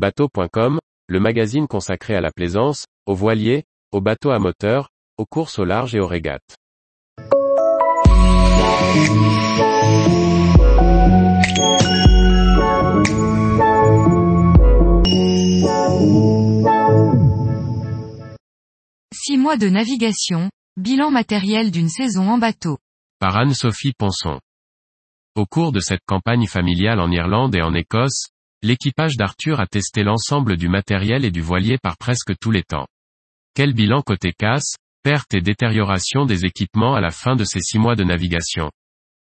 [0.00, 0.78] Bateau.com,
[1.08, 4.88] le magazine consacré à la plaisance, aux voiliers, aux bateaux à moteur,
[5.18, 6.56] aux courses au large et aux régates.
[19.12, 20.48] Six mois de navigation,
[20.78, 22.78] bilan matériel d'une saison en bateau.
[23.18, 24.40] Par Anne-Sophie Ponson.
[25.34, 28.28] Au cours de cette campagne familiale en Irlande et en Écosse,
[28.62, 32.86] l'équipage d'Arthur a testé l'ensemble du matériel et du voilier par presque tous les temps.
[33.54, 37.78] Quel bilan côté casse, perte et détérioration des équipements à la fin de ces six
[37.78, 38.70] mois de navigation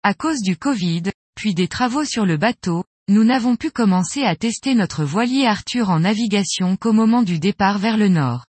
[0.03, 4.37] À cause du Covid, puis des travaux sur le bateau, nous n'avons pu commencer à
[4.37, 8.45] tester notre voilier Arthur en navigation qu'au moment du départ vers le nord.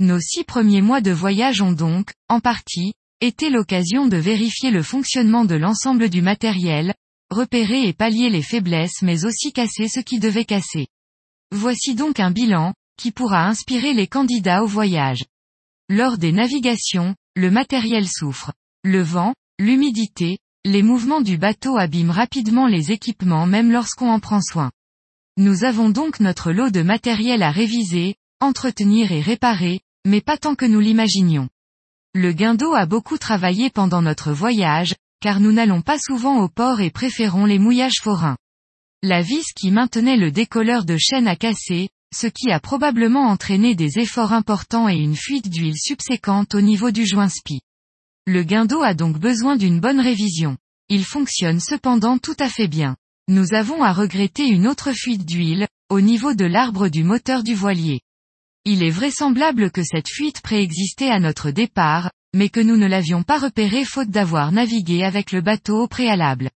[0.00, 4.82] Nos six premiers mois de voyage ont donc, en partie, été l'occasion de vérifier le
[4.82, 6.94] fonctionnement de l'ensemble du matériel,
[7.30, 10.88] repérer et pallier les faiblesses mais aussi casser ce qui devait casser.
[11.52, 15.24] Voici donc un bilan, qui pourra inspirer les candidats au voyage.
[15.88, 18.52] Lors des navigations, le matériel souffre.
[18.84, 24.42] Le vent, l'humidité, les mouvements du bateau abîment rapidement les équipements même lorsqu'on en prend
[24.42, 24.70] soin.
[25.38, 30.54] Nous avons donc notre lot de matériel à réviser, entretenir et réparer, mais pas tant
[30.54, 31.48] que nous l'imaginions.
[32.14, 36.80] Le guindo a beaucoup travaillé pendant notre voyage, car nous n'allons pas souvent au port
[36.80, 38.36] et préférons les mouillages forains.
[39.02, 43.74] La vis qui maintenait le décolleur de chaîne a cassé, ce qui a probablement entraîné
[43.74, 47.60] des efforts importants et une fuite d'huile subséquente au niveau du joint spi.
[48.26, 50.56] Le guindo a donc besoin d'une bonne révision.
[50.88, 52.96] Il fonctionne cependant tout à fait bien.
[53.28, 57.54] Nous avons à regretter une autre fuite d'huile, au niveau de l'arbre du moteur du
[57.54, 58.00] voilier.
[58.64, 63.22] Il est vraisemblable que cette fuite préexistait à notre départ, mais que nous ne l'avions
[63.22, 66.50] pas repérée faute d'avoir navigué avec le bateau au préalable.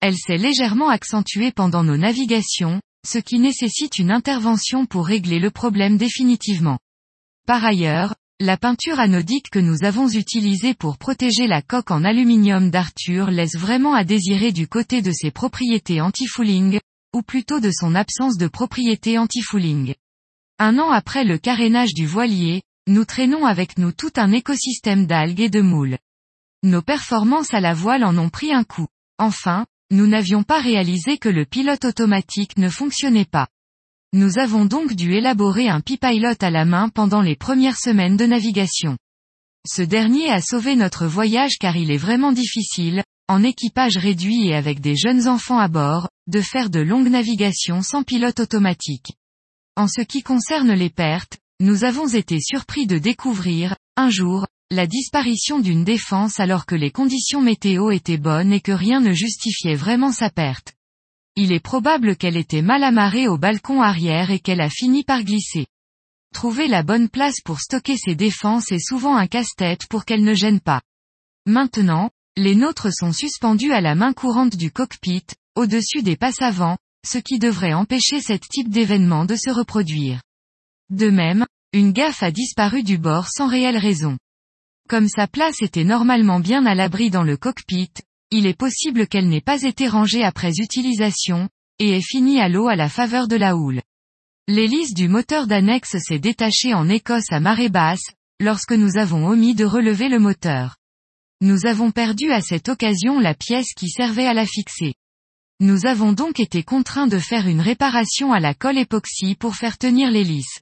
[0.00, 5.50] Elle s'est légèrement accentuée pendant nos navigations, ce qui nécessite une intervention pour régler le
[5.50, 6.78] problème définitivement.
[7.46, 12.70] Par ailleurs, la peinture anodique que nous avons utilisée pour protéger la coque en aluminium
[12.70, 16.78] d'Arthur laisse vraiment à désirer du côté de ses propriétés anti-fouling,
[17.14, 19.94] ou plutôt de son absence de propriétés anti-fouling.
[20.58, 25.40] Un an après le carénage du voilier, nous traînons avec nous tout un écosystème d'algues
[25.40, 25.98] et de moules.
[26.62, 28.86] Nos performances à la voile en ont pris un coup.
[29.18, 33.48] Enfin, nous n'avions pas réalisé que le pilote automatique ne fonctionnait pas.
[34.12, 38.26] Nous avons donc dû élaborer un P-Pilot à la main pendant les premières semaines de
[38.26, 38.96] navigation.
[39.66, 44.54] Ce dernier a sauvé notre voyage car il est vraiment difficile, en équipage réduit et
[44.54, 49.12] avec des jeunes enfants à bord, de faire de longues navigations sans pilote automatique.
[49.76, 54.86] En ce qui concerne les pertes, nous avons été surpris de découvrir, un jour, la
[54.86, 59.74] disparition d'une défense alors que les conditions météo étaient bonnes et que rien ne justifiait
[59.74, 60.74] vraiment sa perte.
[61.34, 65.22] Il est probable qu'elle était mal amarrée au balcon arrière et qu'elle a fini par
[65.22, 65.66] glisser.
[66.34, 70.34] Trouver la bonne place pour stocker ses défenses est souvent un casse-tête pour qu'elle ne
[70.34, 70.82] gêne pas.
[71.46, 75.24] Maintenant, les nôtres sont suspendus à la main courante du cockpit,
[75.54, 80.20] au-dessus des passes avant, ce qui devrait empêcher cet type d'événement de se reproduire.
[80.90, 84.16] De même, une gaffe a disparu du bord sans réelle raison.
[84.88, 87.90] Comme sa place était normalement bien à l'abri dans le cockpit,
[88.30, 91.48] il est possible qu'elle n'ait pas été rangée après utilisation,
[91.78, 93.82] et ait fini à l'eau à la faveur de la houle.
[94.48, 99.56] L'hélice du moteur d'annexe s'est détachée en Écosse à marée basse, lorsque nous avons omis
[99.56, 100.76] de relever le moteur.
[101.40, 104.94] Nous avons perdu à cette occasion la pièce qui servait à la fixer.
[105.58, 109.78] Nous avons donc été contraints de faire une réparation à la colle époxy pour faire
[109.78, 110.60] tenir l'hélice.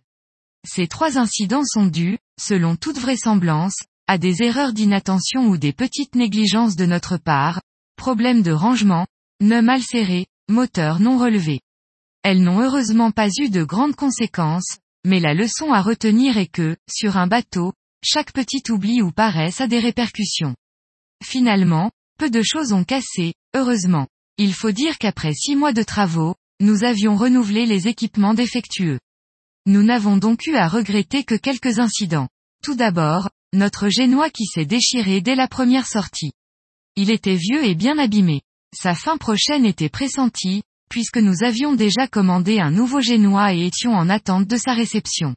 [0.67, 3.77] Ces trois incidents sont dus, selon toute vraisemblance,
[4.07, 7.61] à des erreurs d'inattention ou des petites négligences de notre part,
[7.97, 9.07] problème de rangement,
[9.41, 11.61] nœuds mal serrés, moteur non relevé.
[12.23, 16.77] Elles n'ont heureusement pas eu de grandes conséquences, mais la leçon à retenir est que,
[16.91, 20.55] sur un bateau, chaque petit oubli ou paresse a des répercussions.
[21.23, 24.07] Finalement, peu de choses ont cassé, heureusement.
[24.39, 28.99] Il faut dire qu'après six mois de travaux, nous avions renouvelé les équipements défectueux.
[29.67, 32.29] Nous n'avons donc eu à regretter que quelques incidents.
[32.63, 36.33] Tout d'abord, notre génois qui s'est déchiré dès la première sortie.
[36.97, 38.43] Il était vieux et bien abîmé.
[38.77, 43.95] Sa fin prochaine était pressentie, puisque nous avions déjà commandé un nouveau génois et étions
[43.95, 45.35] en attente de sa réception.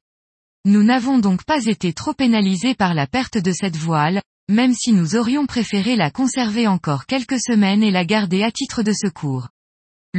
[0.65, 4.91] Nous n'avons donc pas été trop pénalisés par la perte de cette voile, même si
[4.91, 9.47] nous aurions préféré la conserver encore quelques semaines et la garder à titre de secours.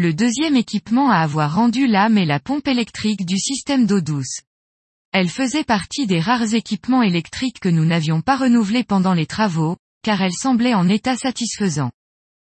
[0.01, 4.43] Le deuxième équipement à avoir rendu l'âme est la pompe électrique du système d'eau douce.
[5.11, 9.77] Elle faisait partie des rares équipements électriques que nous n'avions pas renouvelés pendant les travaux,
[10.05, 11.91] car elle semblait en état satisfaisant.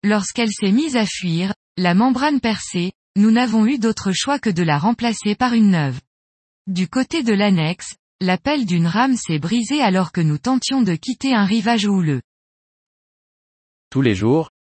[0.06, 4.64] Lorsqu'elle s'est mise à fuir, la membrane percée, nous n'avons eu d'autre choix que de
[4.64, 6.00] la remplacer par une neuve.
[6.68, 10.96] Du côté de l'annexe, la pelle d'une rame s'est brisée alors que nous tentions de
[10.96, 12.22] quitter un rivage houleux.
[13.90, 14.50] Tous les jours,